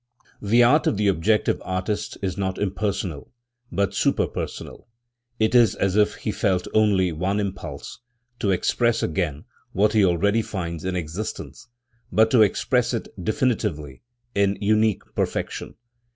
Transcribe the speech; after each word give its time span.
The 0.41 0.63
art 0.63 0.87
of 0.87 0.97
the 0.97 1.07
objective 1.07 1.61
artist 1.63 2.17
is 2.23 2.35
not 2.35 2.57
impersonal, 2.57 3.31
but 3.71 3.91
superpersonal. 3.91 4.87
It 5.37 5.53
is 5.53 5.75
as 5.75 5.95
if 5.95 6.15
he 6.15 6.31
felt 6.31 6.67
only 6.73 7.11
one 7.11 7.39
impulse, 7.39 7.99
to 8.39 8.49
express 8.49 9.03
again 9.03 9.43
what 9.73 9.93
he 9.93 10.03
already 10.03 10.41
finds 10.41 10.85
in 10.85 10.95
existence, 10.95 11.67
but 12.11 12.31
to 12.31 12.41
express 12.41 12.95
it 12.95 13.09
definitively, 13.23 14.01
in 14.33 14.57
unique 14.59 15.03
perfection. 15.13 15.75